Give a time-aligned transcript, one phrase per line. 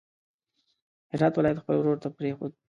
[1.11, 2.51] هرات ولایت خپل ورور ته پرېښود.